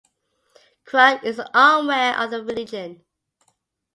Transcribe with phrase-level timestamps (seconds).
[0.83, 3.05] Krug is unaware of the religion.